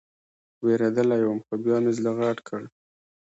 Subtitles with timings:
[0.63, 2.61] وېرېدلى وم خو بيا مې زړه غټ کړ.